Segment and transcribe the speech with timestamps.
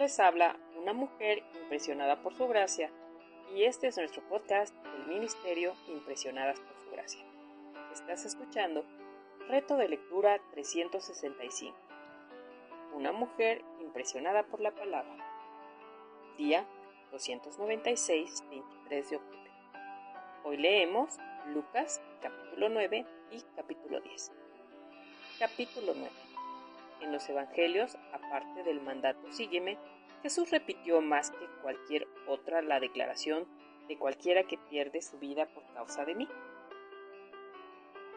[0.00, 2.90] Les habla una mujer impresionada por su gracia
[3.54, 7.22] y este es nuestro podcast del Ministerio Impresionadas por su gracia.
[7.92, 8.82] Estás escuchando
[9.46, 11.76] Reto de Lectura 365.
[12.94, 15.22] Una mujer impresionada por la palabra.
[16.38, 16.64] Día
[17.10, 19.50] 296, 23 de octubre.
[20.44, 24.32] Hoy leemos Lucas capítulo 9 y capítulo 10.
[25.38, 26.29] Capítulo 9.
[27.00, 29.78] En los Evangelios, aparte del mandato Sígueme,
[30.22, 33.46] Jesús repitió más que cualquier otra la declaración
[33.88, 36.28] de cualquiera que pierde su vida por causa de mí.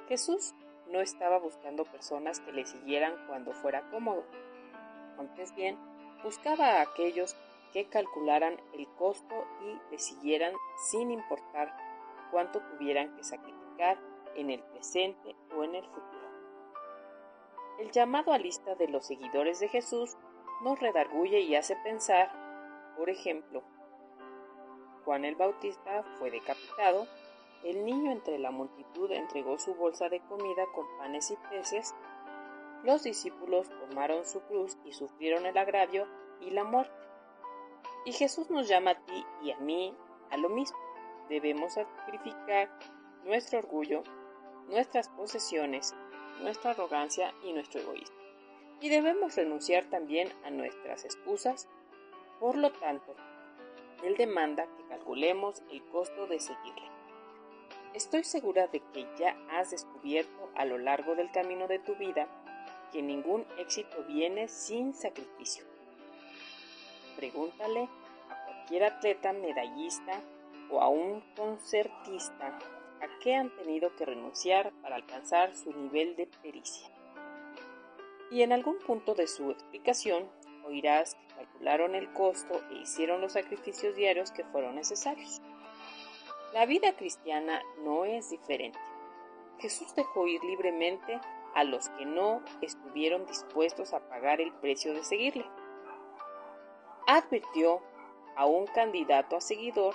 [0.08, 0.54] Jesús
[0.92, 4.23] no estaba buscando personas que le siguieran cuando fuera cómodo.
[5.18, 5.78] Antes bien,
[6.23, 7.36] buscaba a aquellos
[7.72, 10.54] que calcularan el costo y le siguieran
[10.92, 11.76] sin importar
[12.31, 13.98] cuánto tuvieran que sacrificar
[14.36, 16.23] en el presente o en el futuro.
[17.80, 20.18] El llamado a lista de los seguidores de Jesús
[20.64, 22.31] nos redarguye y hace pensar,
[22.98, 23.64] por ejemplo,
[25.06, 27.08] Juan el Bautista fue decapitado,
[27.64, 31.95] el niño entre la multitud entregó su bolsa de comida con panes y peces,
[32.83, 36.05] los discípulos tomaron su cruz y sufrieron el agravio
[36.42, 36.94] y la muerte.
[38.05, 39.95] Y Jesús nos llama a ti y a mí
[40.30, 40.78] a lo mismo.
[41.30, 42.70] Debemos sacrificar
[43.23, 44.03] nuestro orgullo,
[44.67, 45.95] nuestras posesiones,
[46.42, 48.17] nuestra arrogancia y nuestro egoísmo.
[48.81, 51.67] Y debemos renunciar también a nuestras excusas.
[52.39, 53.16] Por lo tanto,
[54.03, 56.94] Él demanda que calculemos el costo de seguirle.
[57.94, 62.28] Estoy segura de que ya has descubierto a lo largo del camino de tu vida
[62.92, 65.64] que ningún éxito viene sin sacrificio.
[67.16, 67.88] Pregúntale
[68.30, 70.20] a cualquier atleta medallista
[70.70, 72.58] o a un concertista
[73.04, 76.88] a qué han tenido que renunciar para alcanzar su nivel de pericia.
[78.32, 80.30] Y en algún punto de su explicación
[80.66, 85.42] oirás que calcularon el costo e hicieron los sacrificios diarios que fueron necesarios.
[86.54, 88.80] La vida cristiana no es diferente.
[89.60, 91.20] Jesús dejó ir libremente
[91.56, 95.45] a los que no estuvieron dispuestos a pagar el precio de seguirle.
[97.06, 97.82] Advirtió
[98.36, 99.94] a un candidato a seguidor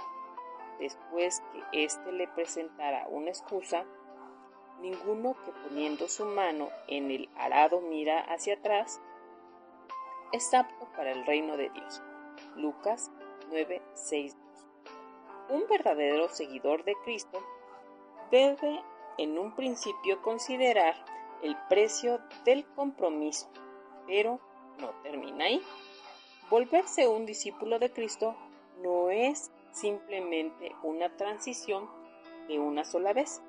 [0.78, 3.84] después que éste le presentara una excusa,
[4.80, 9.00] ninguno que poniendo su mano en el arado mira hacia atrás,
[10.32, 12.02] es apto para el reino de Dios.
[12.56, 13.10] Lucas
[13.50, 14.36] 9, 6,
[15.48, 15.60] 2.
[15.60, 17.42] Un verdadero seguidor de Cristo
[18.30, 18.82] debe
[19.16, 20.94] en un principio considerar
[21.42, 23.48] el precio del compromiso,
[24.06, 24.40] pero
[24.78, 25.62] no termina ahí.
[26.50, 28.36] Volverse un discípulo de Cristo
[28.82, 31.88] no es simplemente una transición
[32.48, 33.42] de una sola vez.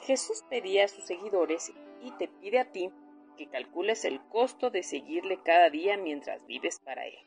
[0.00, 2.90] Jesús pedía a sus seguidores y te pide a ti
[3.36, 7.18] que calcules el costo de seguirle cada día mientras vives para Él.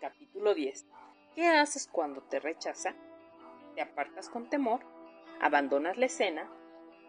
[0.00, 0.86] Capítulo 10.
[1.34, 2.94] ¿Qué haces cuando te rechaza?
[3.74, 4.80] ¿Te apartas con temor?
[5.40, 6.48] ¿Abandonas la escena?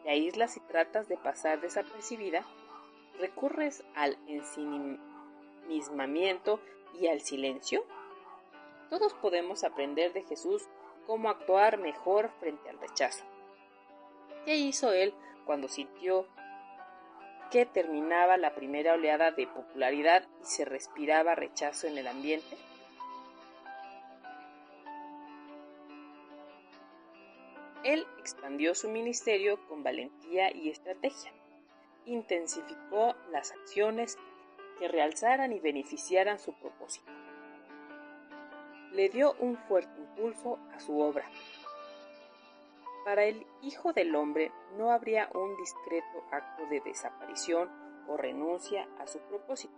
[0.03, 2.43] ¿Te aíslas y tratas de pasar desapercibida?
[3.19, 6.59] ¿Recurres al ensimismamiento
[6.99, 7.85] y al silencio?
[8.89, 10.63] Todos podemos aprender de Jesús
[11.07, 13.23] cómo actuar mejor frente al rechazo.
[14.45, 15.13] ¿Qué hizo él
[15.45, 16.27] cuando sintió
[17.51, 22.57] que terminaba la primera oleada de popularidad y se respiraba rechazo en el ambiente?
[27.83, 31.31] Él expandió su ministerio con valentía y estrategia.
[32.05, 34.17] Intensificó las acciones
[34.79, 37.11] que realzaran y beneficiaran su propósito
[38.95, 41.25] le dio un fuerte impulso a su obra.
[43.03, 47.69] Para el Hijo del Hombre no habría un discreto acto de desaparición
[48.07, 49.75] o renuncia a su propósito.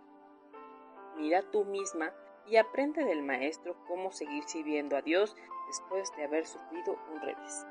[1.16, 2.12] Mira tú misma
[2.46, 5.36] y aprende del Maestro cómo seguir sirviendo a Dios
[5.66, 7.66] después de haber sufrido un revés.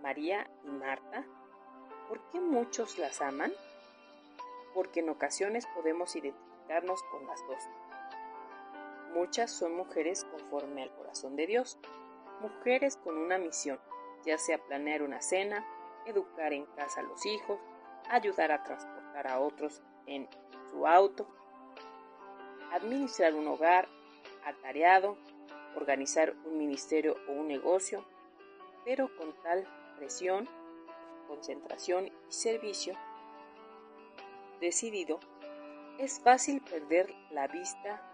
[0.00, 1.24] María y Marta,
[2.08, 3.52] ¿por qué muchos las aman?
[4.74, 7.68] Porque en ocasiones podemos identificarnos con las dos.
[9.14, 11.78] Muchas son mujeres conforme al corazón de Dios,
[12.40, 13.78] mujeres con una misión,
[14.24, 15.66] ya sea planear una cena,
[16.06, 17.58] educar en casa a los hijos,
[18.08, 20.28] ayudar a transportar a otros en
[20.70, 21.26] su auto,
[22.72, 23.86] administrar un hogar
[24.44, 25.18] atareado,
[25.76, 28.04] organizar un ministerio o un negocio,
[28.84, 29.66] pero con tal
[29.98, 30.48] presión,
[31.28, 32.94] concentración y servicio
[34.60, 35.20] decidido,
[35.98, 38.08] es fácil perder la vista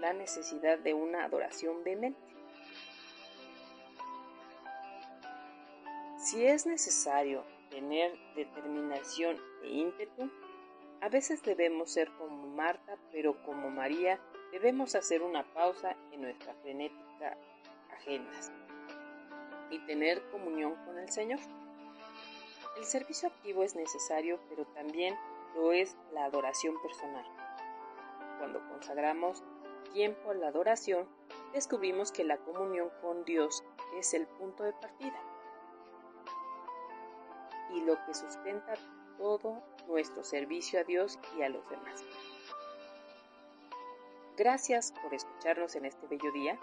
[0.00, 2.20] la necesidad de una adoración vehemente.
[6.16, 10.30] Si es necesario tener determinación e ímpetu,
[11.02, 14.20] A veces debemos ser como Marta, pero como María
[14.52, 17.38] debemos hacer una pausa en nuestra frenética
[17.90, 18.52] agendas
[19.70, 21.40] y tener comunión con el Señor.
[22.76, 25.16] El servicio activo es necesario, pero también
[25.54, 27.24] lo es la adoración personal.
[28.38, 29.42] Cuando consagramos
[29.92, 31.08] tiempo a la adoración,
[31.52, 33.64] descubrimos que la comunión con Dios
[33.96, 35.20] es el punto de partida
[37.74, 38.74] y lo que sustenta
[39.18, 42.04] todo nuestro servicio a Dios y a los demás.
[44.36, 46.58] Gracias por escucharnos en este bello día.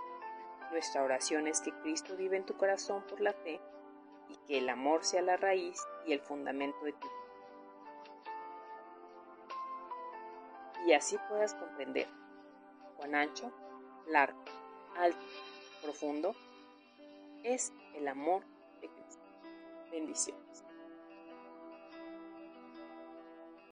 [0.72, 3.62] Nuestra oración es que Cristo vive en tu corazón por la fe
[4.30, 7.14] y que el amor sea la raíz y el fundamento de tu vida.
[10.88, 12.08] Y así puedas comprender
[13.16, 13.52] ancho,
[14.08, 14.44] largo,
[14.98, 15.20] alto,
[15.82, 16.36] profundo
[17.44, 18.44] es el amor
[18.82, 19.24] de Cristo.
[19.92, 20.67] Bendiciones.